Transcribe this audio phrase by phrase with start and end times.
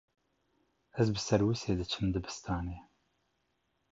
[0.99, 2.77] Ez bi serwîsê diçim dibistanê.